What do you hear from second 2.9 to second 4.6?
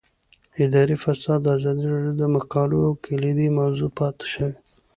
کلیدي موضوع پاتې شوی.